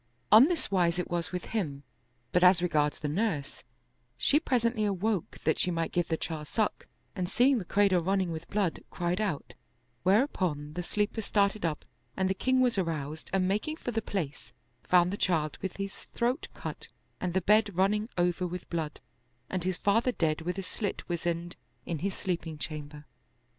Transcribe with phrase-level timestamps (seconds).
[0.31, 1.83] On this wise it was with him;
[2.31, 3.63] but as regards the nurse,
[4.17, 8.31] she presently awoke that she might give the child suck, and seeing the cradle running
[8.31, 9.53] with blood, cried out;
[10.01, 11.85] whereupon the sleepers started up
[12.17, 16.05] and the king was aroused and making for the place, found the child with his
[16.15, 16.87] throat cut
[17.19, 18.99] and the bed run ning over with blood
[19.51, 21.53] and his father dead with a slit weasand
[21.85, 23.05] in his sleeping chamber.